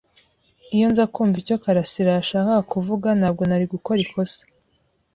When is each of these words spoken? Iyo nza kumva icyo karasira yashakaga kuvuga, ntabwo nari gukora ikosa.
Iyo 0.75 0.85
nza 0.91 1.05
kumva 1.13 1.37
icyo 1.43 1.55
karasira 1.63 2.09
yashakaga 2.17 2.67
kuvuga, 2.71 3.07
ntabwo 3.19 3.41
nari 3.45 3.65
gukora 3.73 3.99
ikosa. 4.05 4.41